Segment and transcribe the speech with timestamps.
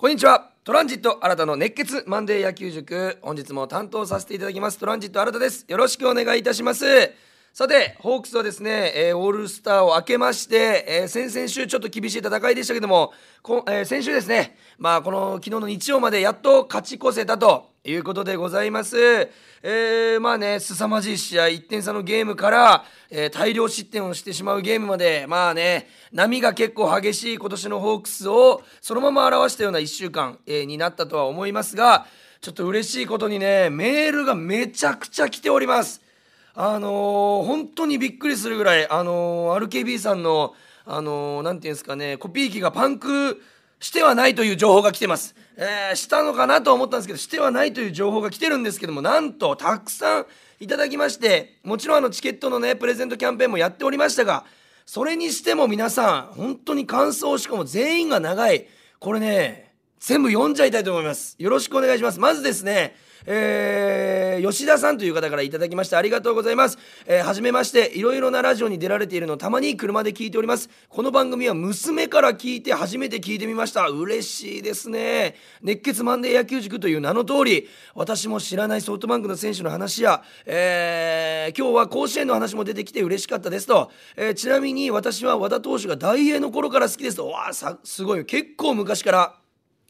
[0.00, 0.52] こんにちは。
[0.64, 3.18] トランジット新たの熱血マンデー野球塾。
[3.20, 4.78] 本日も担当させていただきます。
[4.78, 5.66] トランジット新たです。
[5.68, 6.86] よろしくお願いいたします。
[7.52, 17.69] さてホークスはですね、えー、オールスターを明けまして、えー、先々週ちょっと厳しい戦いでしたけどもこ、えー、先週ですねまあこの昨日の日曜までやっと勝ち越せたと。
[17.82, 18.98] いうことでございます。
[19.62, 32.06] えー、まあね、凄まじい試合、1点差のゲームから、えー、大量失点をしてしまうゲームまで、まあね、波が結構激しい今年のホークスをそのまま表したような1週間、えー、になったとは思いますが、
[32.42, 36.02] ちょっと嬉しいことにね、メールがめちゃくちゃ来ております。
[36.54, 40.54] あのー、本当にびっくりするぐらい、あのー、RKB さんの、
[40.84, 43.40] あのー、なんていうんですかね、コピー機がパンク
[43.80, 45.34] してはないという情報が来てます。
[45.56, 50.26] えー、したのかなと思ったんですけど、してはないという情報が来てるんですけども、なんと、たくさん
[50.60, 54.44] いただきまして、もちろんあのチケットのね、プレゼントキャンペーンもやっておりましたが、
[54.86, 58.66] それにしても皆さん、本当に感想、しかも全員が長い。
[58.98, 59.69] これね、
[60.00, 61.36] 全部読んじゃいたいと思います。
[61.38, 62.18] よろしくお願いします。
[62.18, 62.96] まずですね、
[63.26, 66.78] えー、吉田さんという方からいただきましてありがとうございます。
[67.04, 70.70] えー、はじめまして、いろいろなラジオに出られているのたまに車で聞いております。
[70.88, 73.88] この番組は娘から聞いて初めて聞いてみました。
[73.88, 75.36] 嬉しいですね。
[75.60, 83.92] 熱血マンデー野球塾という名の通り、私も知らないソフトバンクの選手の話や、えー、今日は甲子園の話も出てきて嬉しかったですと。
[84.16, 87.28] えー、ちなみに私は和田投手が大英の頃から好きですと。
[87.28, 87.52] わあ、
[87.84, 88.24] すごい。
[88.24, 89.40] 結構昔から。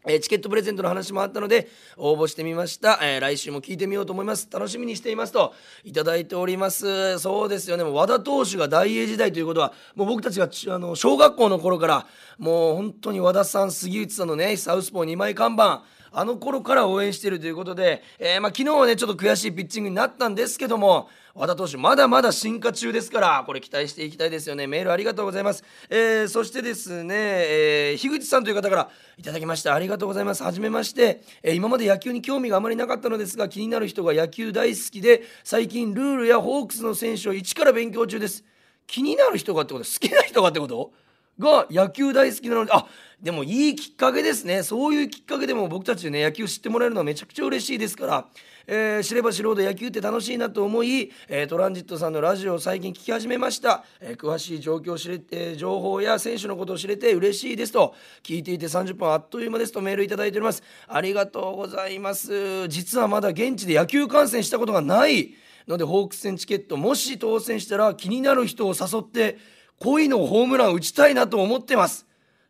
[0.06, 4.48] えー、チケットプレゼントの話もあったので応募してみました、えー、来週も聞いてみようと思います。
[4.50, 7.18] 楽しみにしていますといただいております。
[7.18, 7.84] そうですよね。
[7.84, 12.06] もう和田投手が大英時代ということはもう僕たちがあの小学校の頃から
[12.38, 24.66] もう本当に和田さん杉内さんのねサウスポー2枚看板あの頃から応援しているということで、えー、まあ、昨日はねちょっと悔しいピッチングになったんですけども和田投手まだまだ進化中ですからこれ期待していきたいですよね。
[24.66, 29.74] メールありがとうございます、えー、そしてですね、えー、樋口さんという方からいただきました。
[29.74, 30.42] ありがとうございます。
[30.42, 38.44] はじめまして、えー、今まで野球に興味があまりなかったのですが気になる人が野球大好きで最近ルールやホークスの選手を一から勉強中です。
[38.86, 39.84] 気になる人がってこと？
[39.84, 40.92] 好きな人がってこと？
[41.40, 42.86] が野球大好きなのであ
[43.20, 44.62] でもいいきっかけですね。
[44.62, 48.26] そういうきっかけでも僕たちね野球知ってもらえるのはめちゃくちゃ嬉しいですから、
[48.66, 57.94] えー、知れば知るほど野球って楽しいなと思い、えー、トランジットさんのラジオを最近聞き始めました、えー、詳しい状況を知れて情報や選手のことを知れて嬉しいですと。
[58.22, 60.62] 聞いていて30分あっという間ですとメールいただいております。
[60.88, 62.68] ありがとうございます。
[62.68, 65.34] 実はまだ現地で野球観戦したことがない
[65.68, 69.38] のでホークス戦チケットもし当選したら気になる人を誘って
[69.80, 72.06] 恋のホームラン打ちたいなと思ってます。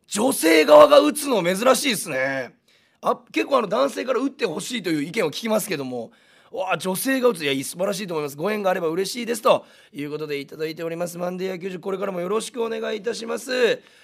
[0.07, 2.53] 女性側が打つの珍しいですね。
[3.01, 6.11] あ結構あの男性から打ってほしいという意見を聞きますけども。
[6.51, 7.45] わあ女性が打つ。
[7.45, 8.35] いや素晴らしいと思います。
[8.35, 9.65] ご縁があれば嬉しいですと。
[9.93, 11.17] いうことでいただいております。
[11.17, 13.53] マンデー野球塾これからもよろしくお願いいたします、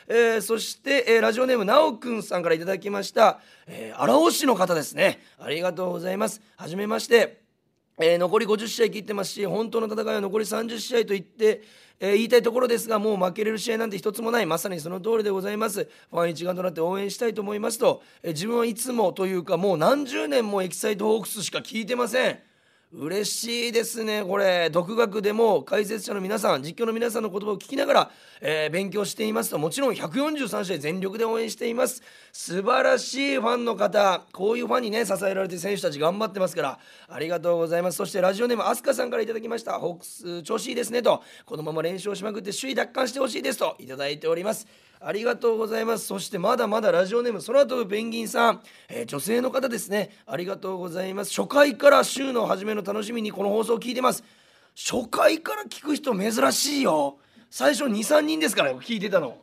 [0.07, 5.19] えー、そして、えー、ラジオネームなおくんさんからいただきました、えー、荒尾市の方ですね。
[5.39, 6.41] ありがとうございます。
[6.55, 7.46] はじめまして。
[7.99, 11.63] えー、残り50試合切ってますし本当の戦いは残り30試合と言って、
[11.99, 14.45] えー、言いたいところですがもう負けれる試合なんて一つもない。
[14.45, 15.89] まさにその通りでございます。
[16.11, 22.39] ファン一丸となって応援したいと思いますと、えー、自分はいつもというかもう何十年もエキサイトホークスしか聞いてません。
[22.93, 24.69] 嬉しいですねこれ。
[24.69, 32.01] 独学でも解説者の皆さん実況の皆さんの言葉を聞きながら、えー、勉強していますともちろん143試合全力で応援しています。
[32.31, 37.97] 素晴らしいファンの方こういうファンにね支えられて選手たち頑張ってますからありがとうございます。
[37.97, 39.77] そしてラジオネームアスカさんから頂きました。
[39.79, 41.21] ホークス調子いいですねと。
[41.45, 44.65] このまま連勝しまくって首位奪還してほしいですと頂いております。
[44.99, 46.07] ありがとうございます。
[46.07, 50.09] そしてまだまだラジオネーム空飛ぶペンギンさん、えー、女性の方ですね。
[50.25, 51.33] ありがとうございます。
[51.33, 54.23] 初回から週の初めの楽しみにこの放送を聞いてます。
[54.75, 57.17] 初回から聞く人珍しいよ。
[57.49, 59.37] 最初23人ですから聞いてたの。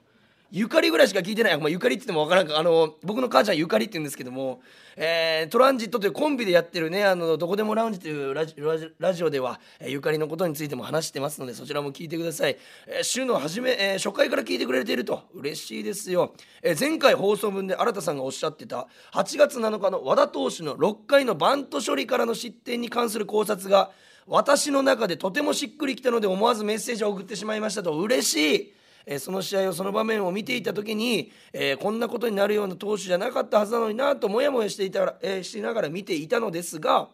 [0.56, 2.56] ゆかりぐらいしか聞いてない、まあ、ゆかりって言っても分からんか。
[2.56, 4.60] あの僕の母ちゃんゆかりって言うんですけども、
[4.96, 8.54] えー、トランジットというコンビでやってるねあのどこでもラウンジというラジ
[9.00, 12.56] ラジオでは、えー、ゆかりのことについても話してますのでそちらも聞いてください、
[12.86, 15.24] えー、週の初め、えー、初回から聞いてくれていると。
[15.34, 23.90] 嬉しいですよ、えー、前回放送分で新田さんがおっしゃってた8月7日の和田投手の6回のバント処理からの失点に関する考察が
[24.28, 27.98] 私の中でとてもしっくりきたので思わずメッセージを送ってしまいましたと。
[27.98, 28.83] 嬉しい。
[29.06, 37.08] え、その試合をその場面を見ていた時に、え、こんなことになるような投手じゃなかったはずなのになとモヤモヤしていたら、えー、しながら見ていたのですが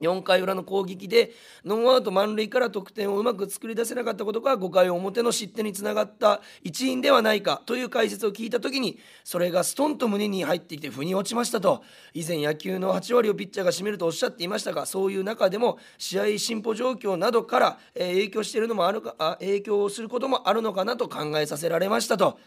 [0.00, 1.32] 4回裏の攻撃で
[1.64, 11.82] ノーアウト満塁から得点をうまく作り出せなかったことが5回表の失点につながった一因ではないかという解説を聞いた時にそれがストンと胸に入ってきて腑に落ちましたと。
[12.14, 22.38] 以前野球の8割をピッチャーが占めるとおっしゃっていましたがそういう中でも試合進歩状況などから、え影響しているのもあるか影響することもあるのかなと考えさせられましたと。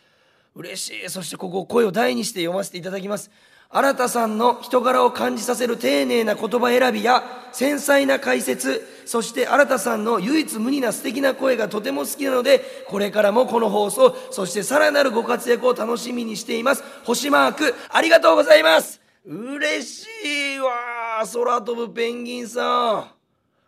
[0.56, 1.10] 嬉しい。
[1.10, 3.32] そしてここ声を大にして読ませていただきます。
[3.74, 16.84] 新田さんの人柄を感じさせる丁寧な言葉選びや繊細な解説そして新田さんの唯一無二な素敵な声がとても好きなのでこれからもこの放送そしてさらなるご活躍を楽しみにしています。
[17.04, 19.02] 星マークありがとうございます。
[19.26, 20.08] 嬉し
[20.56, 23.12] いわ空飛ぶペンギンさ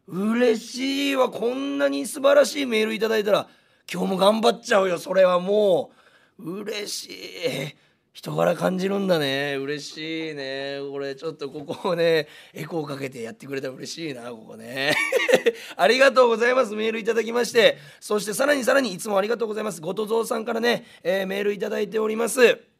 [0.07, 0.11] ん。
[0.31, 3.47] 嬉しいわこんなに素晴らしいメールいただいたら。
[3.91, 5.91] 今日も頑張っちゃうよそれはも
[6.39, 6.61] う。
[6.61, 7.84] 嬉しい
[8.15, 9.57] 人柄感じるんだね。
[9.57, 10.79] 嬉しいね。
[10.89, 14.95] これちょっとここをねエコーかけてやってくれたら嬉しいなここね。
[15.75, 16.75] ありがとうございます。
[16.75, 17.77] メールいただきまして。
[17.99, 19.81] そしてさらにさらにいつもありがとうございます。
[19.81, 22.74] ごとぞうさんからね、えー、メールいただいております。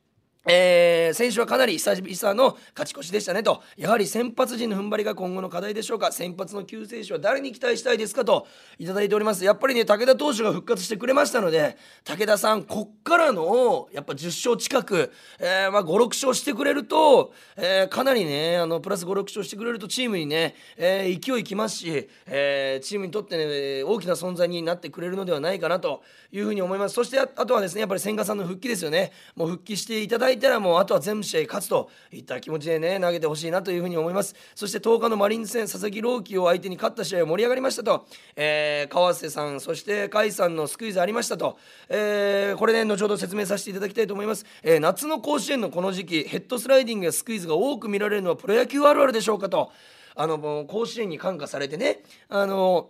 [0.45, 3.63] えー、選手はかなり久々の勝ち越しでしたねと。
[3.77, 6.11] やはり先発陣の踏ん張りが今後の課題でしょうか。
[6.11, 8.47] 先発の救世主は誰に期待したいですかと
[8.77, 9.43] いただいております。
[9.43, 26.95] やっぱりね武田投手が復活してくれましたので武田さんこっからのやっぱ10勝近く、えー、まあ、56勝してくれると、えー、かなりねあのプラス56勝してくれるとチームにね、え勢いきますし、えチームにとってね大きな存在になってくれるのではないかなというふうに思います。
[26.95, 29.11] そしてあとはですねやっぱり千賀さんの復帰ですよね。
[29.35, 34.35] もう復帰していただいていたらもうあとは全部試合勝つといった気持ちでね投げてほしいなというふうに思います。
[34.53, 41.57] そして10日のマリンズ戦佐々木朗希を相手に勝った試合は盛り上がりましたと、えー、川瀬さんそして甲斐さんのスクイズありましたと、
[41.89, 49.71] えー、これね後ほど説明させていただきたいと思います、えー、夏の甲子園のこの時期ヘッドスライディングやスクイズが多く見られるのはプロ野球あるあるでしょうかと。
[50.17, 52.89] あの甲子園に感化されてねあの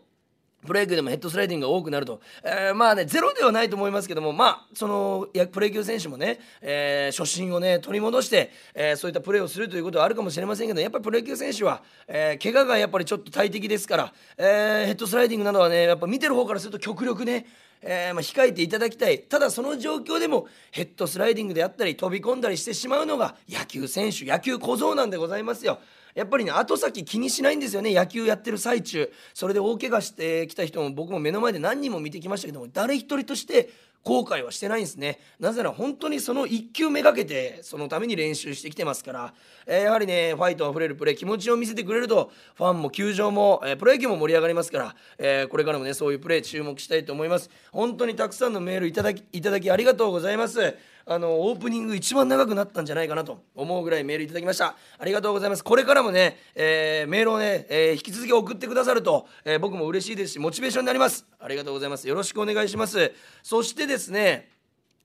[0.66, 17.46] プロ野球でもヘッドスライディングが多くなると、えー、まあねゼロではないと思いますけどもまあそのプロ野球選手もね、えー、初心をね取り戻して、えー、そういったプレーをするということはあるかもしれませんけどやっぱりプロ野球選手は、えー、怪我がやっぱりちょっと大敵ですから、えー、ヘッドスライディングなどはねやっぱ見てる方からすると極力ね
[17.88, 25.80] えー、まあ、控えていただきたいただその状況でもヘッドスライディングであったり飛び込んだりしてしまうのが野球選手野球小僧なんでございますよ。
[26.16, 27.94] やっぱりね後先気にしないんですよね。
[27.94, 29.12] 野球やってる最中。
[29.34, 33.70] それで大怪我してきた人も僕も目の前で何人も見てきましたけども誰一人として
[34.06, 35.20] 後悔はしてないんですね。
[35.40, 39.34] なぜなら本当にその1球めがけてそのために練習してきてますから、
[39.66, 47.50] えー、やはりねファイトあふれるプレー気持ちを見せてくれるとファンも球場も、えー、プロ野球も盛り上がりますから、えー、これからもねそういうプレー注目したいと思います。
[47.72, 50.76] 本当にたくさんのメールいただきいただきありがとうございます。
[51.08, 54.76] あのオープニング一番長くなったんじゃないかなと思うぐらいメールいただきました。
[54.98, 55.64] ありがとうございます。
[55.64, 61.26] これからもね、えー、メールをね、えー、引き続き送ってくださると、えー、僕も嬉しいですしモチベーションになります。
[61.40, 62.08] ありがとうございます。
[62.08, 63.12] よろしくお願いします。
[63.44, 64.50] そしてですね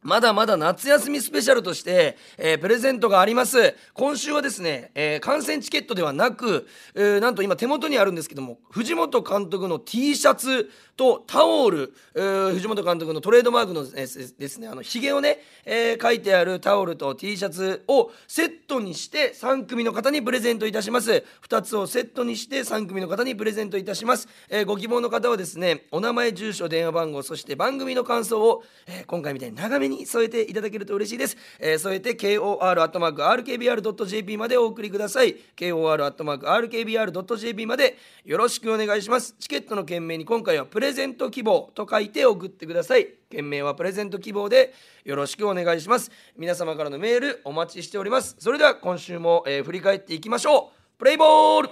[0.03, 3.75] まだまだ夏休みスペシャルとして、えー、プレゼントがあります。
[3.93, 10.71] 今週はですね、えー、観戦チケットではなく、えー、なんと今手元にあるんですけども、藤本監督の T シャツ
[11.01, 21.25] とタオル、藤本監督のトレードマークのですね、あの、髭をね、えー、書いてあるタオルと T シャツをセットにして3組の方にプレゼントいたします。
[21.49, 24.29] 2つをセットにして3組の方にプレゼントいたします。
[24.51, 43.09] えー、ご希望の方はですね、お名前、住所、電話番号、そして番組の感想を、えー、今回みたいに長めに添えていただけると嬉しいです、え、添えて KOR.RKBR.jp までお送りください KOR.RKBR.jp までよろしくお願いしますチケットの件名に今回はプレゼント希望と書いて送ってください。
[43.31, 46.11] 件名はプレゼント希望でよろしくお願いします。
[46.37, 48.37] 皆様からのメールお待ちしております。
[48.39, 50.99] それでは今週も、えー、振り返っていきましょう。
[50.99, 51.69] プレイボール。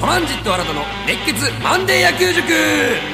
[0.00, 3.13] トランジット新たの熱血マンデー野球塾。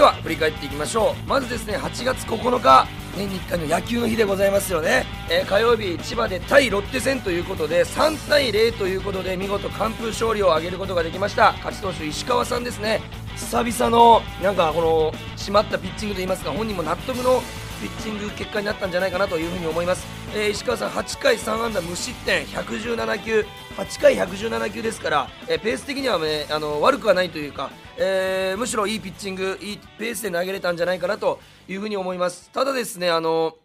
[0.00, 1.28] では振り返っていきましょう。
[1.28, 2.88] まずですね8月9日
[3.18, 11.52] 年に1回の野球の日でございますよね、えー、火曜日千葉で対ロッテ戦ということで3対0ということで見事完封勝利を挙げることができました。
[11.58, 13.02] 勝ち投手石川さんですね。
[13.36, 17.42] 久々のなんかこの締まったピッチングといいますか本人も納得の
[17.80, 23.46] ピッチング結果になったんじゃないかなというふうに思います、えー、石川さん8回3安打無失点117球。
[23.76, 32.50] 8回117球ですから、えー、ペース的には、ね、あの悪くはないというか、えー、むしろいいピッチングいいペースで投げれたんじゃないかなというふうに思います。
[32.50, 33.56] ただですねあの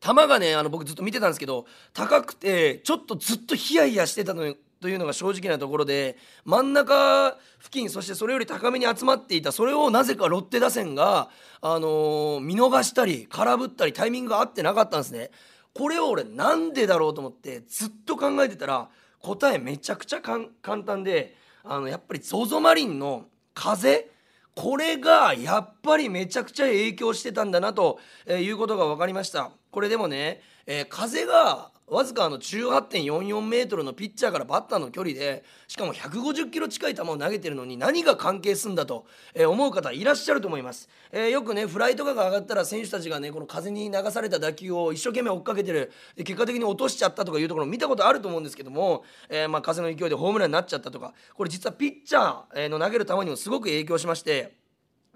[0.00, 11.30] 球がねあの僕ずっと見てたんですけど高くてちょっとずっとヒヤヒヤしてたのというのが正直なところで真ん中付近そしてそれより高めに集まっていたそれをなぜかロッテ打線が、
[11.62, 15.30] あのー、見逃したり空振ったりタイミングが合ってなかったんですね。
[15.72, 23.24] これを俺なんでだろうと思ってずっと考えてたら答えめちゃくちゃ簡単であのやっぱり ZOZO マリンの
[23.54, 24.10] 風
[24.54, 29.50] これがやっぱりめちゃくちゃ影響してたんだなということが分かりました。
[29.70, 54.54] これでもね、えー、風がわずかあの18.44メートルのピッチャーからバッターの距離でしかも150キロ近い球を投げてるのに何が関係するんだと、え思う方いらっしゃると思います、えー、よくねフライとかが上がったら選手たちがねこの風に流された打球を一生懸命追っかけてる結果的に落としちゃったとかいうところ見たことあると思うんですけども、えー、まあ風の勢いでホームランになっちゃったとかこれ実はピッチャーの投げる球にもすごく影響しまして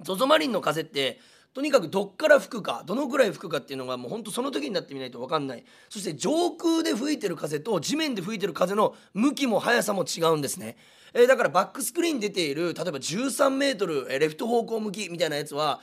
[0.03, 1.19] ZOZO マリンの風って
[1.55, 5.65] とにかくどっから吹くかどのぐらい吹くかっていうのがもうほんとその時になってみないと分かんない。
[5.89, 10.77] そして上空で吹いてる風と地面で吹いてる風の向きも速さも違うんですね、
[11.15, 15.81] えー、だからバックスクリーンに出ている例えば13メートルレフト方向向きみたいなやつは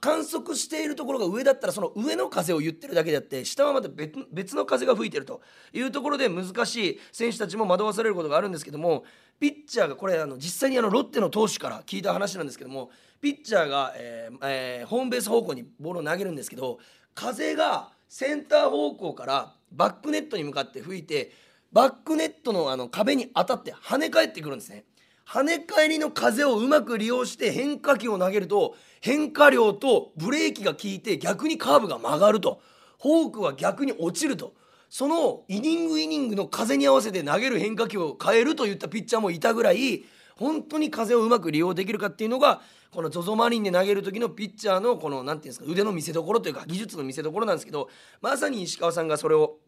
[0.00, 3.88] 観測しているところが上だったらその上の風を言ってるだけであって下はまた
[4.32, 5.40] 別の風が吹いてると
[5.72, 9.04] いうところで難しい選手たちも惑わされることがあるんですけども
[9.38, 16.78] ピッチャーがこれあの実際にあのロッテの投手から聞いた話なんですけどもピッチャーが、えーえー、ホームベース方向にボールを投げるんですけど
[17.14, 21.32] 風がセンター方向からバックネットに向かって吹いて
[21.72, 24.84] バックネットのあの壁に当たって跳ね返ってくるんですね。
[25.28, 32.60] 跳ね返りの風をうまく利用して変化球を投げると変化量とブレーキが効いて逆にカーブが曲がると
[33.02, 34.54] フォークは逆に落ちると
[34.88, 40.04] そのイニングイニングの風に合わせて投げる変化球を変えるといったピッチャーもいたぐらい
[40.36, 42.60] 本当に風をうまく利用できるかっていうのが
[42.92, 47.88] この ZOZO マリンで投げる時のピッチャーのこの何て言うんですか腕の見せ所というか技術の見せ所なんですけど
[48.20, 49.58] まさに石川さんがそれを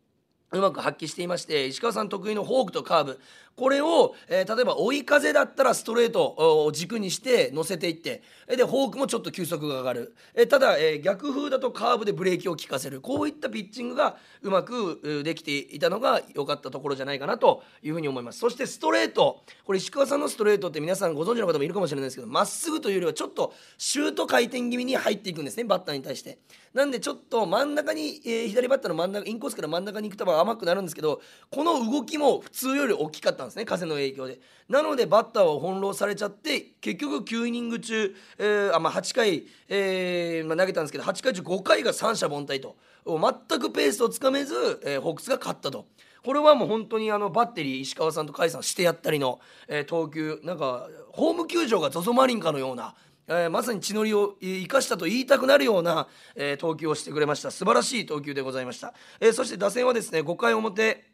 [0.50, 3.20] うまく発揮していまして石川さん得意のフォークとカーブ
[3.58, 6.34] これを、えー、例えば追い風だったらストレート
[6.64, 13.00] を軸にして乗せていってでフォークもちょっと球速が上がる、えー、ただ、えー、逆風だとカーブでブレーキを効かせる。
[13.00, 18.38] こういったピッチングがうまくできていたのが良かったところじゃないかなというふうに思います。
[18.38, 19.42] そしてストレート。
[19.64, 26.38] これ石川さんのストレートって皆さんご存知の方もいるかもしれないですけどまっすぐというよりはちょっとシュート回転気味に入っていくんですねバッターに対して。
[26.74, 34.40] なんでちょっと真ん中に、えー、左バッターの真ん中インコースから真ん中に行く球甘くなるんですけどこの動きも普通より大きかったんですね風の影響で。
[34.68, 42.76] なのでバッターは翻弄されちゃって結局9イニング中、えーあまあ、8回、えーまあ、投げたんですけど8回中5回が三者凡退と。
[43.04, 45.86] 全くペースをつかめず、えー、ホークスが勝ったと。
[46.24, 52.94] これはもう本当にあのバッテリー石川さんと甲斐さんしてやったりの、えー、投球なんかホーム球場が ZOZO マリンかのような、
[53.28, 57.50] えー、まさに血のりを生かしたと言いたくなるような、えー、投球をしてくれました。
[57.50, 61.04] 素晴らしい投球でございました、えー、そして打線はですね5回表、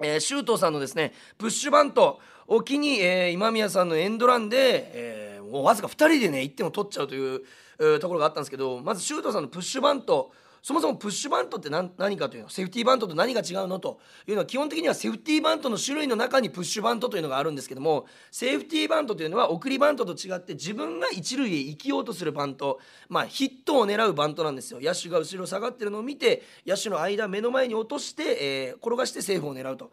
[0.00, 7.42] えー、周東さんのですねプッシュバントを機に、えー、今宮さんのエンドランで、えー、もうわずか2人でね1点を取っちゃうという、
[7.78, 10.32] う、ところがあったんですけどまず周東さんのプッシュバント
[10.66, 24.80] そもそもプッシュバントって何かというのセーフティーバントと何が違うのというのは基本的にはセーフティーバントの種類の中にプッシュバントというのがあるんですけどもセーフティーバントというのは送りバントと違って自分が一塁へ生きようとするバントまあヒットを狙うバントなんですよ。
[24.82, 29.92] 野手が後ろ下がってるのを見て野手の間目の前に落として、えー、転がしてセーフを狙うと。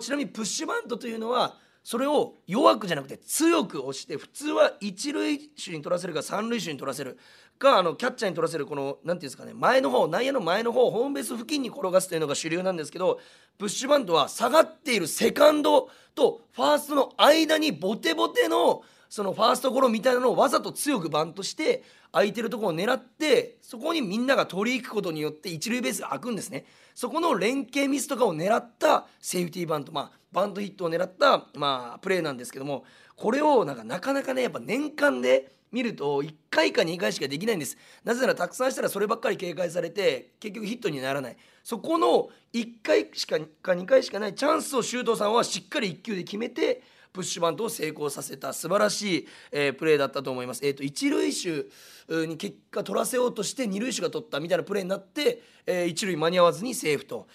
[0.00, 1.54] ちなみにプッシュバントというのは
[1.88, 7.16] それを弱くじゃなくて強く押して普通は一塁手に取らせるか三塁手に取らせる
[7.58, 13.18] かあのキャッチャーに取らせるこの何て言うんですかね前の方内野の前の方ホームベース付近に転がすというのが主流なんですけど
[13.56, 26.64] プッシュバントは下がっているセカンドとファーストの間にボテボテのそのファーストゴロみたいなのをわざと強くバントして空いてるところを狙ってそこにみんなが取り行くことによって一塁ベースが空くんですね。
[26.94, 32.84] そこの連携ミスとかを狙ったセーフティーバントまあバントヒットを狙った、まあ、プレーなんですけども
[33.16, 37.76] これをなんかなかなかねやっぱ年間で見ると1回か2回しかできないんです。
[38.04, 41.36] なぜならたくさんしたらそればっかり警戒されて結局ヒットにならない。
[41.62, 50.66] そこの1回しかか2回しかないチャンスを周東さんはしっかり1球で決めてプッシュバントを成功させた素晴らしい、えー、プレーだったと思います。
[50.66, 57.26] えーと、一塁手に結果取らせようとして二塁手が取ったみたいなプレーになって、えー、一塁間に合わずにセーフと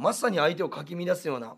[0.00, 1.54] まさに相手をかき乱すような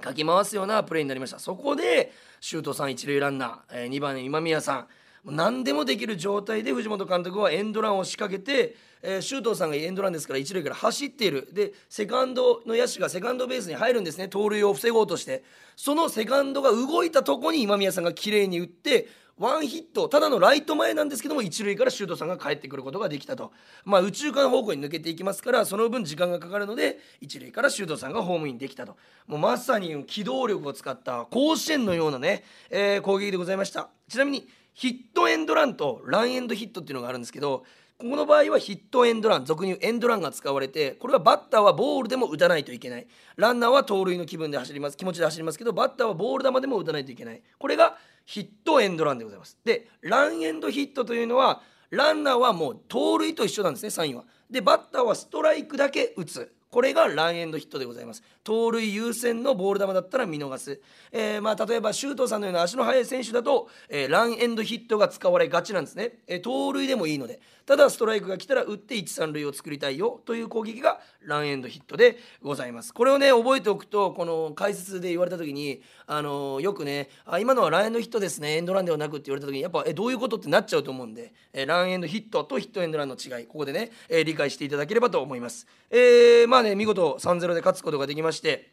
[0.00, 4.86] かき回すようなプレーになりましたそこで周東さん一塁ランナー、えー、2番今宮さん
[5.26, 11.48] 何でもできる状態で藤本監督はエンドランを仕掛けて、えー、周東さんがエンドランですから一塁から走っている。
[11.52, 14.28] でセカンドの野手がセカンドベースに入るんですね。
[14.28, 15.42] 盗塁を防ごうとして。
[15.74, 20.08] そのセカンドが動いたとこに今宮さんが綺麗に打ってワンヒット。
[20.08, 23.52] ただのライト前なんですけども一塁から周東さんが帰ってくることができたと、
[23.84, 28.96] まあ、宇宙間方向に抜けていきますからその分時間がかかるので一塁から周東さんがホームインできたと。
[29.26, 33.90] もうまさに機動力を使った甲子園のようなね、えー、攻撃でございました。
[34.08, 37.64] ちなみにヒットエンドランとランエンドヒットっていうのがあるんですけど
[37.98, 43.06] ここの場合はヒットエンドラン俗に言うエンドランが使われてこれはバッターはボールでも打たないといけない。
[43.36, 47.42] ランナーは盗塁の気分で走ります気持ちで走りますけどバッターはボール球でも打たないといけない。
[47.58, 49.56] これがヒットエンドランでございます。
[49.64, 54.24] でランエンドヒットというのはランナーはもう盗塁と一緒なんですねサインは。
[54.50, 56.52] でバッターはストライクだけ打つ。
[56.70, 58.22] これがランエンドヒットでございます。
[58.44, 60.80] 盗塁優先のボール球だったら見逃す、
[61.10, 67.40] えー、まあ例えば周東さんのような足の速い選手だと、えー、ランエンドヒットが使われがちなんですね、えー、盗塁でもいいので。
[67.66, 72.94] ただストライクが来たら打って一三塁を作りたいよという攻撃がランエンドヒットでございます。
[72.94, 85.66] これをね覚えておくとこの解説で言われた時にあのー、よくねあ今のはランエンドヒットですねエンドランではなくって言われた時にやっぱえどういうことってなっちゃうと思うんで、えー、ランエンドヒットとヒットエンドランの違いここでね、えー、理解していただければと思います。
[85.90, 88.70] えー、まあまあね見事3-0で勝つことができまして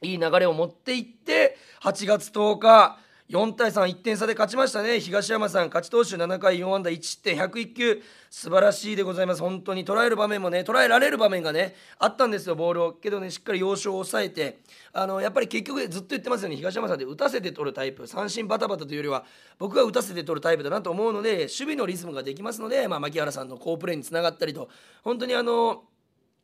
[0.00, 5.00] いい流れを持っていって8月10日4対31点差で勝ちましたね。
[5.00, 9.40] 東山さん勝ち投手7回4安打1失点101球素晴らしいでございます。
[9.40, 12.92] 本当に捉える場面もね捉えられる場面がねあったんですよボールを。
[12.92, 14.60] けどねしっかり要所を抑えて。
[14.92, 16.54] あのやっぱり結局ずっと言ってますよね。
[16.54, 18.06] 東山さんって打たせて取るタイプ。
[18.06, 19.24] 三振バタバタというよりは
[19.58, 24.68] 僕は打たせて取るタイプだなと思うので守備のリズムができますので、まあ、牧原さんの好プレーにつながったりと。
[25.02, 25.82] 本当にあの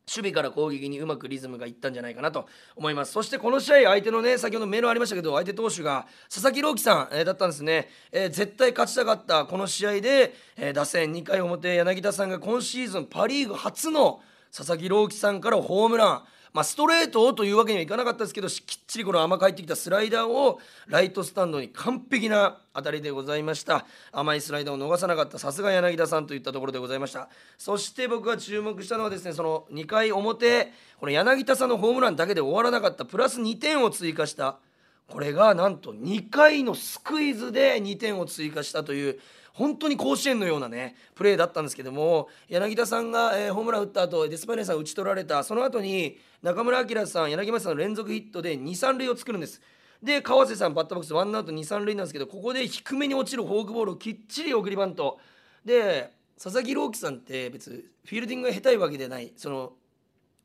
[0.05, 3.13] 守備から攻撃にうまくリズムがいったんじゃないかなと思います。
[3.13, 14.21] そしてこの試合相手のね先ほどメールありましたけど相手投手が佐々木朗希さん、えー、だったんですね、えー、絶対勝ちたかったこの試合で、えー、打線2回表柳田さんが今シーズンパ・リーグ初の
[14.55, 16.23] 佐々木朗希さんからホームラン。
[16.53, 23.87] まあ、ストレートをというわけにはいかなかったですけどきっちりこの甘く入ってきたスライダーをライトスタンドに完璧な当たりでございました。
[24.11, 27.27] 甘いスライダーを逃さなかったさすが柳田さんといったところでございました。
[27.57, 34.59] そして僕が注目したのはですねその2回表この柳田さんのホームランだけで終わらなかったプラス2点を追加した。
[35.07, 39.19] これがなんと2回のスクイズで2点を追加したという
[39.53, 45.43] 本当に甲子園のようなねプレーだったんですけども柳田さんが、えー、ホームラン打った後デスパネさん打ち取られた。
[45.43, 49.61] その後に中村晃さん柳町さんの連続ヒットで23塁を作るんです。
[50.01, 55.19] で川瀬さんバッターボックスワンアウト23塁なんですけどここで低めに落ちるフォークボールをきっちり送りバント。
[55.63, 57.69] で佐々木朗希さんって別
[58.05, 59.73] フィールディングが下手いわけでないその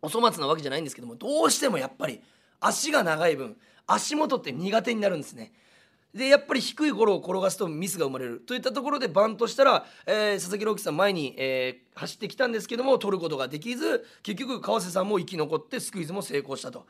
[0.03, 2.21] お粗末なわけじゃないんですけどもどうしてもやっぱり
[2.61, 5.53] 足が長い分足元って苦手になるんですね。
[6.15, 16.87] でやっぱり低いゴロを転がすとミスが生まれるといったところでバントしたら、えー、佐々木朗希さん前に、えー、走ってきたんですけども取ることができず結局川瀬さんも生き残ってスクイズも成功したと。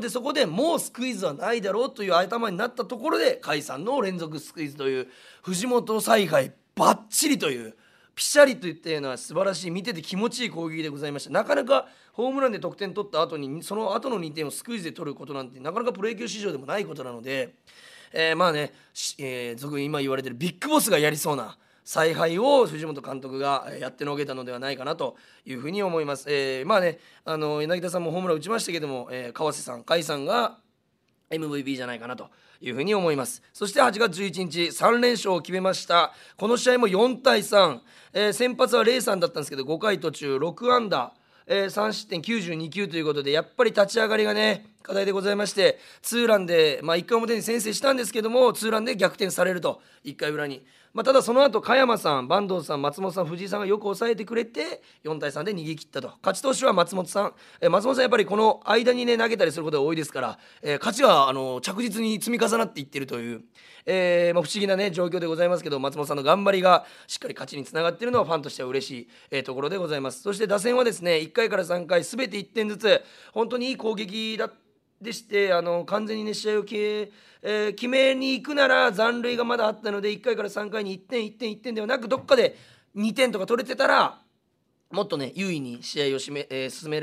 [0.00, 5.08] でそこでもうスクイズはないだろうという頭になったところで甲斐さんの連続スクイズという
[5.42, 7.74] 藤本采配バッチリという
[8.14, 17.56] ピシャリといったような素晴らしい見てて気持ちいい攻撃でございましたなかなかホームランで得点取った後にその後の2点をスクイズで取ることなんてなかなかプロ野球史上でもないことなので。
[18.16, 18.72] えー、まあね、
[19.18, 26.26] えー、俗に今言われてるビッグボスがやりそうな采配を藤本監督がやってのけたのではないかなというふうに思います。
[26.28, 30.58] えー、まあねあの柳田さんもホームラン打ちましたけども、えー、川瀬さん甲斐さんが
[31.30, 33.42] MVP じゃないかなというふうに思います。
[33.52, 36.12] そして8月11日3連勝を決めました。
[36.36, 37.80] この試合も4対3、
[38.12, 41.12] えー、先発はレイさんだったんですけど5回途中6安打、
[41.46, 56.12] えー、3失点92球ということでやっぱり立ち上がりがね課題でございましてツーランで、まあ、1回表に先制したんですけどもツーランで逆転されると1回裏に、まあ、ただその後加山さん坂東さん松本さん藤井さんがよく抑えてくれて4対3で逃げ切ったと。
[56.22, 63.42] 勝ち投手は松本さん、え松本さんやっぱりこの間にね投げたりすることが多いですから、えー、勝ちはあの着実に積み重なっていってるという、
[63.86, 70.22] えーまあ、不思議なね状況でございますけど松本さんの頑張りがしっかり勝ちにつながっているのはファンとしては嬉しい、えー、ところでございます。
[70.22, 73.02] そして打線はですね1回から3回全て1点ずつ
[73.32, 74.63] 本当にいい攻撃だった
[75.04, 77.12] でしてあの完全にね試合を決め,、
[77.42, 82.56] えー、決めに行くなら残塁がまだあったので1回から3回に1点1点1点ではなくどっかで
[82.96, 84.18] 2点とか取れてたら
[84.90, 87.00] もっとね優位に試合を締め、えー、進め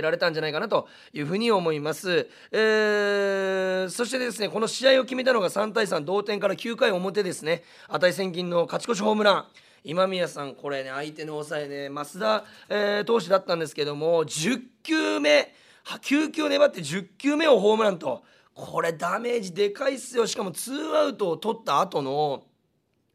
[0.00, 7.62] られたんじゃないかなというふうに思います、えー、そしてですねこの試合を決めたのが3対3同点から9回表ですね。
[7.88, 9.46] 値千金の勝ち越しホームラン。
[9.88, 15.54] 今宮さんこれね相手の抑えね増田、えー、投手だったんですけども10球目
[15.86, 18.24] 9球粘って10球目をホームランと。
[18.54, 20.26] これダメージでかいっすよ。
[20.26, 22.44] しかもツーアウトを取った後の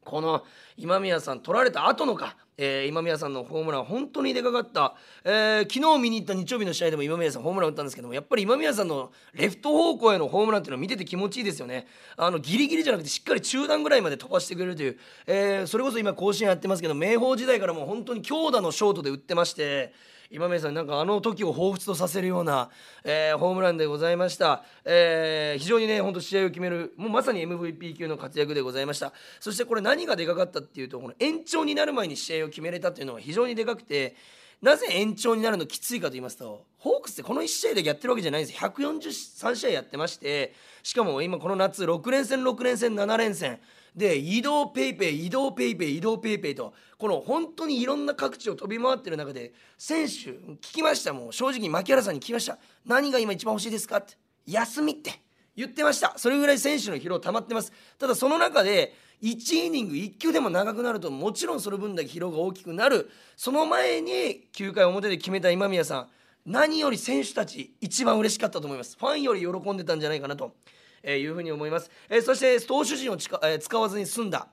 [0.04, 0.44] この
[0.76, 11.86] 今宮さん取られた後のか、えー、今宮さんのホームラン本当にでかかった、えー、昨日見に行った日曜日の試合でも今宮さんホームラン打ったんですけどもやっぱり今宮さんのレフト方向へのホームランっていうのは見てて気持ちいいですよね。
[12.16, 19.92] あのギリギリじゃなくてしっかり中段ぐらいまで飛ばしてくれるという、えー、それこそ今甲子園やってますけど明豊時代からもう本当に強打のショートで打ってまして
[20.32, 22.70] 今宮さんなんかあの時を彷彿とさせるような、
[23.04, 29.12] えー、ホームランでございました、えー、非常にね本当試合を決めるもうまさに MVP 級の活躍でございました。
[29.40, 34.16] そしてこれ何がでかかったっていうとこの延長になる前に試合を決めれたっていうのが非常にでかくて
[34.62, 43.58] なぜ延長になるのきついかと言いますとホークスってこの1試合だけやってるわけじゃないんです143試合やってましてしかも今この夏6連戦6連戦7連戦
[43.94, 52.58] で移動ペイペイ移動ペイペイ移動ペイペイとこの本当にいろんな各地を飛び回ってる中で選手聞きましたもう正直牧原さんに聞きました。
[52.86, 54.16] 何が今一番欲しいですかって。
[54.46, 55.20] 休みって。
[55.54, 56.14] 言ってました。
[56.16, 57.72] それぐらい選手の疲労溜まってます。
[57.98, 63.10] ただその中で1イニング1球でも長くなるともちろんその分だけ疲労が大きくなる。
[63.36, 66.08] その前に9回表で決めた今宮さん。
[66.44, 68.96] 何より選手たち一番嬉しかったと思います。
[68.98, 70.54] ファンより喜んでたんじゃないかなと。
[71.02, 74.48] えいうふうに思います、えー、そして投手陣をえ使わずに済んだ。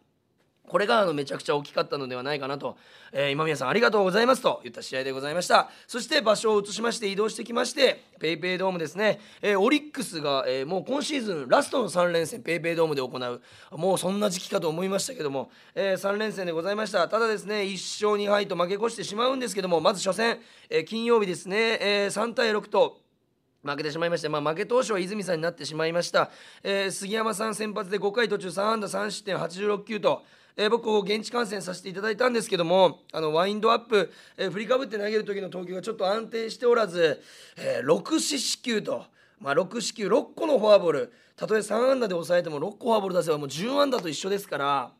[0.70, 2.78] これがあのめちゃくちゃ大きかったのではないかなと、
[3.12, 5.70] えー、今宮さんありがとうございますと言った試合でございました。
[5.88, 13.78] そして場所を移しまして移動してきまして PayPay ドームですね、えー、オリックスが、えー、もう今シーズンラストの3連戦 PayPay ドームで行う。
[13.78, 17.08] もうそんな時期かと思いましたけども、えー、3連戦でございました。
[17.10, 23.00] ただですね1勝2敗と負け越してしまうんですけどもまず初戦、えー、金曜日ですね、えー、3対6と
[23.64, 26.32] 負けてしまいまして、まあ、負け投手は泉さんになってしまいました、
[26.64, 30.24] えー、杉山さん先発で5回途中3安打3失点86球と
[30.62, 37.22] えー、僕現地観戦させていただいたんですけどもあのワインドアップ、えー、振りかぶって投げる時の投球がちょっと安定しておらず、
[37.56, 39.06] えー、6四死球と、
[39.40, 44.99] まあ、6四球6個のフォアボールたとえ3安打で抑えても6個フォアボール出せばもう10安打と一緒ですから。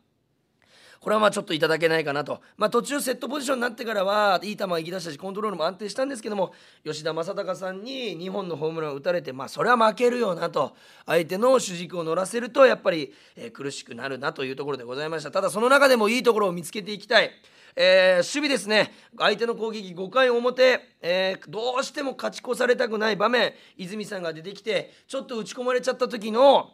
[1.00, 6.52] これはまあちょっといただけないかなと、まあ、途中セットポジションになってからはいい球行き出したしコントロールも安定したんですけども
[6.84, 15.30] 吉田正尚さんに2本のホームランを打たれて、まあ、それは負けるよなと相手の主軸を乗らせるとやっぱり、えー、苦しくなるなというところでございました。
[15.30, 17.30] ただその中でもいいところを見つけていきたい。
[17.76, 18.92] えー、守備ですね。
[19.16, 26.72] 相手の攻撃5回表、えー、どうしても勝ち越されたくない場面泉さんが出てきてちょっと打ち込まれちゃった時の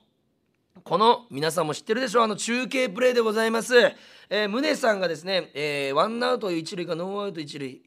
[0.84, 2.24] この皆さんも知ってるでしょう？
[2.24, 3.74] あの中継プレーでございます、
[4.28, 7.82] えー、宗さんがですね、えー、ワンアウト一塁かノーアウト一塁、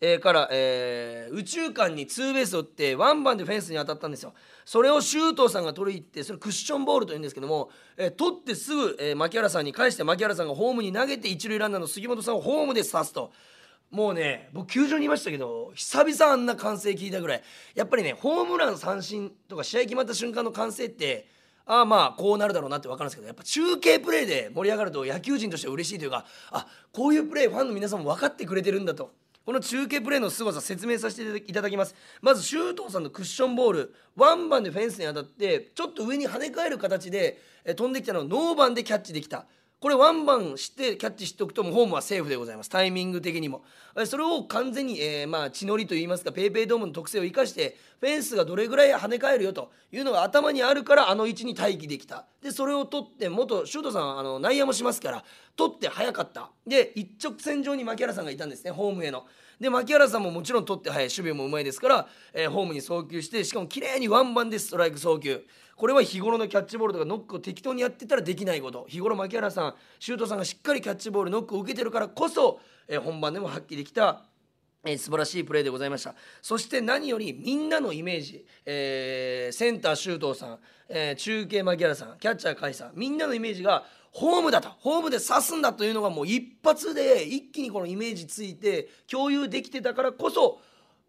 [0.00, 4.34] えー、から、えー、宇宙間にツーベースを打ってワンバンでフェンスに当たったんですよ。
[4.66, 13.32] それを周東さんが取り入ってそれクッションボールというんですけども、えー、取ってすぐ、えー、牧原さんに返して牧原さんがホームに投げて一塁ランナーの杉本さんをホームで刺すと。
[13.90, 17.42] もうね僕球場にいましたけど久々あんな歓声聞いたぐらい。
[17.74, 21.32] やっぱりねホームラン三振とか試合決まった瞬間の歓声って
[21.66, 29.12] ああまあこうなるだろうなって分かるんですけどやっぱ中継プレーで盛り上がると野球人としては嬉しいというかあこういうプレーファンの皆さんも分かってくれてるんだと。
[29.44, 31.94] この中継プレーの凄さ説明させていただきます。
[32.22, 37.38] まず周東さんのクッションボールワンバンでフェンスに当たってちょっと上に跳ね返る形で
[37.76, 39.44] 飛んできたのをノーバンでキャッチできた。
[39.80, 42.70] これワンバンしてキャッチしておくともうホームはセーフでございます。
[42.70, 43.64] タイミング的にも。
[44.06, 52.24] それを完全に、えー、まあ血のりといいますか PayPay ドームの特性を生かしてフェンスがどれぐらい跳ね返るよというのが頭にあるからあの位置に待機できた。
[52.42, 56.50] でそれを取って元シュートさんあの内野もしますから取って早かった。
[56.66, 59.26] で一直線上に牧原さんがいたんですねホームへの。
[59.60, 61.04] で牧原さんももちろん取って早い。
[61.04, 65.44] 守備もうまいですから、えー、ホームに送球してしかも綺麗にワンバンでストライク送球。
[65.76, 68.86] これは日頃のキャッチボールとかノックを適当にやってたらできないこと。
[68.88, 74.24] 日頃牧原さんシュートさんがしっかりキャッチボールノックを受けてるからこそ、えー、本番でも発揮できた
[74.86, 76.14] えー、素晴らしいプレーでございました。
[76.42, 80.58] そして何よりみんなのイメージ、えー、センター周東さん、
[80.88, 84.68] えー、中継牧原さんキャッチャー甲斐さんみんなのイメージがホームだと。
[84.68, 90.60] ホームで刺すんだというのがもう一発で一気にこのイメージついて共有できてたからこそ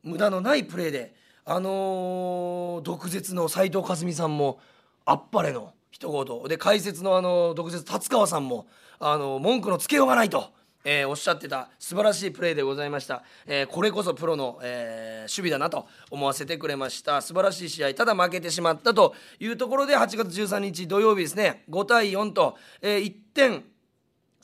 [0.04, 1.14] 無駄のないプレーで
[1.46, 4.60] あのー、毒舌の斎藤和美さんも
[5.06, 8.66] あっぱれの一言で解説のあの毒舌達川さんも
[9.00, 10.54] あの文句のつけようがないと。
[10.88, 23.64] えー、おっしゃってた素晴らしいプレーでございました、えー、これこそプロの、えー、守備だなと思わせてくれました素晴らしい試合ただ負けてしまったというところで8月13日土曜日ですね5対4と、えー、1点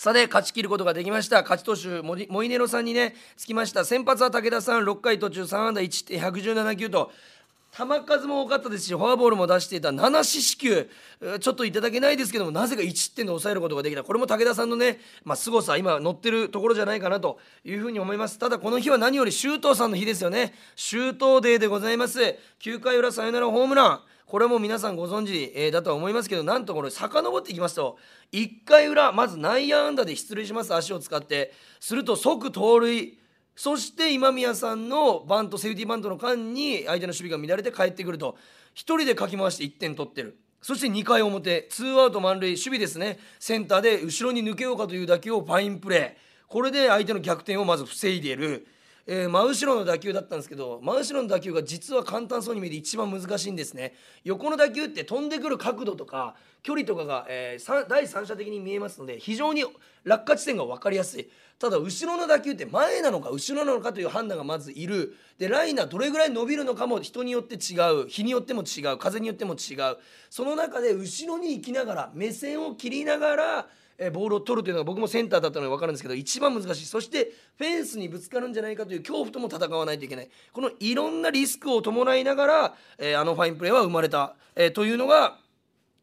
[0.01, 1.43] 差で勝ち切ることができました。
[1.43, 3.85] 勝ち投手モイネロさんにねつきました。
[3.85, 4.83] 先発は武田さん。
[4.83, 7.11] 6回途中3安打1点117球と。
[7.71, 9.89] 球数も多かったですしフォアボールも出していた。
[9.89, 10.89] 7四死球。
[11.39, 14.03] ちょっといただけないですけどもなぜか1点で抑えることができた。
[14.03, 17.37] これも武田さんのね、まあ、凄さ今乗ってるところじゃないかなと。
[17.63, 18.39] いうふうに思います。
[18.39, 20.55] ただこの日は何より周東さんの日ですよね。
[20.75, 22.19] 周東デーでございます。
[22.61, 24.01] 9回裏サヨナラホームラン。
[24.31, 27.97] これも皆さんご存知、えー、だとは思いますけどなんとこれ遡っていきますと
[28.31, 30.73] 1回裏まず内野安打で出塁します。
[30.73, 31.51] 足を使って。
[31.81, 33.19] すると即盗塁。
[33.57, 38.37] そして今宮さんのバントセーフティーバントの間に相手の守備が乱れて帰ってくると。
[38.75, 40.37] 1人でかき回して1点取ってる。
[40.61, 41.67] そして2回表。
[41.69, 42.51] ツーアウト満塁。
[42.51, 43.19] 守備ですね。
[43.37, 46.47] センターで後ろに抜けようかという打球をファインプレー。
[46.47, 48.65] これで相手の逆転をまず防いでいる。
[49.07, 53.93] えー、真後ろの打球だったんですけど真後ろの打球が実は簡単そうに見えて一番難しいんですね。
[54.23, 59.65] 横の打球って飛んでくる角度とか距離とかが、えー、第三者的に見えますので非常に
[60.03, 61.29] 落下地点が分かりやすい。
[61.57, 65.15] ただ後ろの打球って前なのか後ろなのかという判断がまずいる。
[65.37, 68.07] でライナーどれぐらい伸びるのかも人によって違う。
[68.07, 68.97] 日によっても違う。
[68.97, 69.97] 風によっても違う。
[70.29, 73.67] その中で後ろに行きながら目線を切りながら
[74.03, 76.85] えボールを取るというのが僕もセンターだったので分かるんですけど一番難しい。
[76.87, 80.29] そしてフェンスにぶつかるんじゃないかという恐怖とも戦わないといけない。
[80.51, 85.37] このいろんなリスクを伴いながら、えあのファインプレーは生まれた、えというのが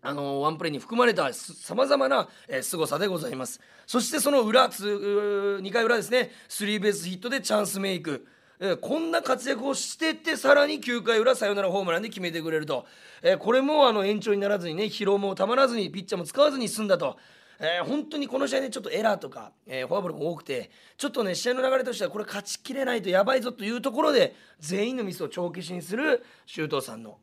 [0.01, 3.61] あのワンプレーに含まれたさまざまな、えー、凄さでございます。
[3.87, 6.31] そしてその裏2回裏ですね。
[6.49, 8.27] スリーベースヒットでチャンスメイク。
[8.61, 12.87] えー、こんな活躍をしててさらに9回裏サヨナラホームランで決めてくれると、
[13.23, 17.19] えー、これもあの延長にならずにね疲労もたまらずにピッチャーも使わずに済んだと。
[17.61, 27.19] えー、本当にこの試合でちょっとエラーとか、えー、フォアボールも多くてちょっとね試合の流れとしてはこれ勝ちきれないとやばいぞというところで全員のミスを帳消しにする周東さんの、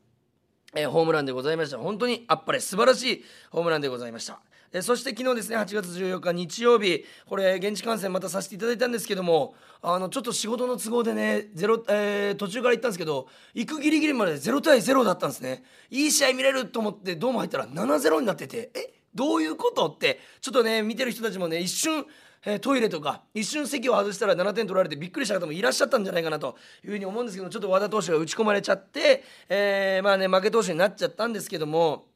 [0.74, 1.78] えー、ホームランでございました。
[1.78, 4.40] 本当にあっぱれ素晴らしいホームランでございました。
[4.72, 15.62] えそして昨日ですね8月14日日曜日これ現地観戦またさせていただいたんですけどもあのちょっと仕事の都合でね0、えー、途中から行ったんですけど行くギリギリまで0対0だったんですね。
[15.90, 18.95] いい試合見れると思ってドーム入ったら7-0になっててえ？
[19.16, 22.06] どういうことってちょっとね見てる人たちもね一瞬
[22.44, 32.06] えトイレとか一瞬席を外したら7点取られてびっくりした方もいらっしゃったんじゃないかなというふうに思うんですけどちょっと和田投手が打ち込まれちゃって、えー、まあね負け投手になっちゃったんですけども。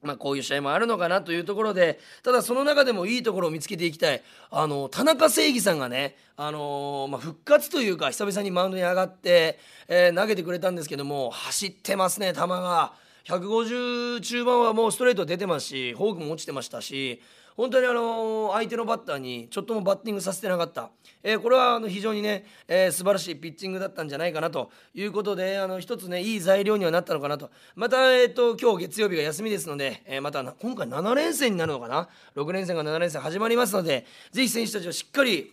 [0.00, 9.58] まあ、こういう試合もあるのかなというところでただその中でもいいところを見つけていきたいあの田中正義さんがね、あの、まあ、復活というか久々にマウンドに上がって、
[9.88, 12.92] え、投げてくれたんですけども走ってますね球が。
[13.28, 17.20] 150中盤はもうストレート出てますしフォークも落ちてましたし
[17.58, 20.90] 本当にあの相手のバッターにちょっともバッティングさせてなかった、
[21.22, 24.70] えー、これはあの非常にね、えー、素晴らしいピッチングだったんじゃないかなと。
[24.94, 27.50] いうことであの一つねいい材料にはなったのかなと。
[27.74, 35.52] また、えーと、今日月曜日が休みですので、えー、また今回7連戦になるのかな？6連戦が7連戦始まりますのでぜひ選手たちはしっかり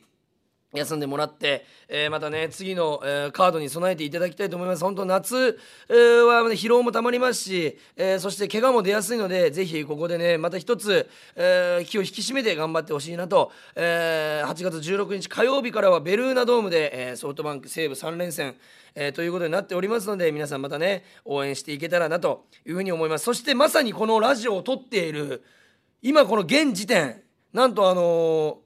[0.77, 4.83] 休んでもらって、えー、またね次の、えー、カードに備えていただきたいと思います。
[4.83, 5.59] 本当夏、
[5.89, 18.55] えー、は、ね、疲労もたまりますし、えそして怪我も出やすいのでぜひここでねまた一つ、え気を引き締めて頑張ってほしいなと、え8月16日火曜日からはベルーナドームで、えソフトバンク西武3連戦
[18.95, 23.25] え、ということになっておりますので皆さんまたね応援していけたらなというふうに思います。
[23.25, 25.43] そしてまさにこのラジオを撮っている
[26.01, 28.59] 今この現時点なんとあの、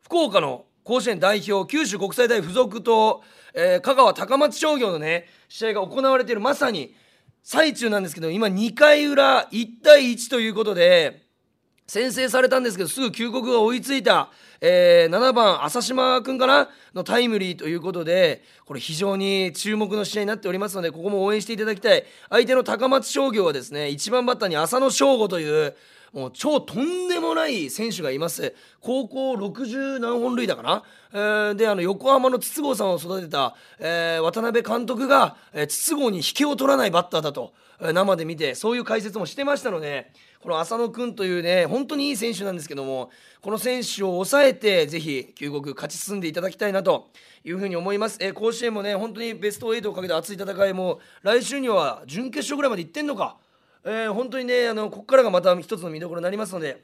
[0.00, 3.22] 福岡の甲子園代表九州国際大付属と、
[3.54, 6.94] えー、香川高松商業のね試合が行われているまさに
[7.42, 11.22] 最中なんですけど今2回裏1対1ということで
[11.86, 22.04] 先制されたんですけどすぐ旧国が追いついた、えー、7番浅島君かなのタイムリーということでこれ非常に注目の試合になっておりますのでここも応援していただきたい。
[22.30, 25.76] 相手の高松商業はですね1番バッターに浅野翔吾という
[26.12, 28.54] もう超とんでもない選手がいます。
[28.80, 47.08] 高校60何本塁打かな、えー、であの横浜の筒香さんを育てた、えー、渡辺監督が、えー、筒香に引けを取らないバッターだと、えー、生で見てそういう解説もしてましたのでこの浅野君というね本当にいい選手なんですけどもこの選手を抑えてぜひ旧国勝ち進んでいただきたいなと
[47.44, 53.36] いうふうに思います、えー、甲子園もね本当にベスト8をかけて熱い戦いも来週には準決勝ぐらいまで行ってんのか
[53.84, 56.82] えー、本当にねあのここからがまた一つの見どころになりますので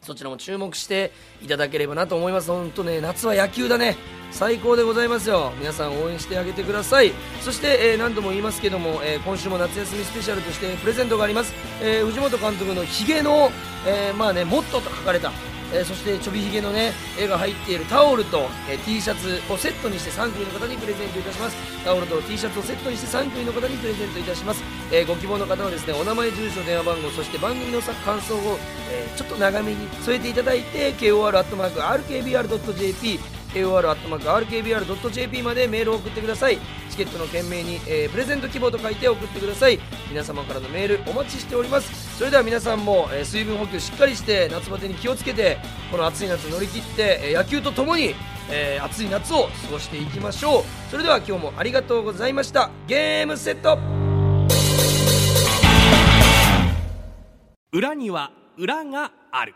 [0.00, 2.50] そちらも注目していただければなと思います。
[2.50, 3.96] 本当ね夏は野球だね。
[4.32, 5.52] 最高でございますよ。
[5.60, 7.12] 皆さん応援してあげてください。
[7.40, 13.52] そして、えー、何度も言いますけども、えー、今週も夏休みスペシャルとしてプレゼントがあります、え、藤本監督のヒゲの、
[13.86, 15.30] えまあねもっとと書かれた
[15.72, 21.56] えー、そしてちょびひげのね絵が入っているタオルと、えー、T シャツをセットにして3組の方にプレゼントいたします。
[21.84, 28.58] タオルと T シャツをセットにして3組の方にプレゼントいたします、えー、ご希望の方はですねお名前住所電話番号そして番組の感想を、
[28.90, 36.58] えちょっと長めに添えていただいて KOR.RKBR.jp KOR.RKBR.jp までメールを送ってください。
[36.90, 39.78] チケットの件名に、えー、プレゼント希望と書いて送ってください。
[40.10, 42.18] 皆様からのメールお待ちしております。
[42.18, 45.58] それでは皆さんも、えー、水分補給しっかりして夏バテに気をつけて
[45.90, 48.14] この暑い夏乗り切って、えー、野球とともに、
[48.50, 50.64] えー、暑い夏を過ごしていきましょう。
[50.90, 52.70] それでは今日もありがとうございました。
[52.86, 53.78] ゲームセット。
[57.72, 59.54] 裏には裏がある。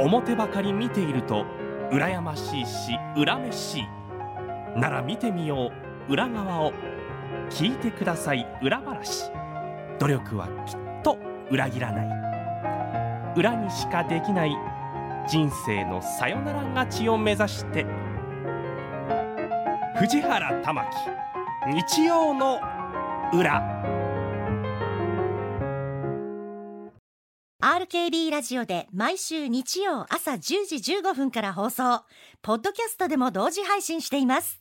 [0.00, 1.44] 表ばかり見ていると
[1.92, 3.88] 羨ましいし恨めしい。
[4.78, 5.70] なら見てみよ
[6.08, 6.12] う。
[6.12, 6.72] 裏側を
[7.50, 8.46] 聞いてください。
[8.62, 9.30] 裏話。
[9.98, 11.18] 努力はきっと
[11.50, 13.34] 裏切らない。
[13.36, 14.56] 裏にしかできない。
[15.28, 17.84] 人生のさよなら勝ちを目指して。
[19.96, 20.88] 藤原玉木。
[21.72, 22.60] 日曜の
[23.32, 23.99] 裏。
[27.70, 32.02] RKB ラジオで毎週日曜朝10時15分から放送。
[32.42, 34.59] ポッドキャストでも同時配信しています。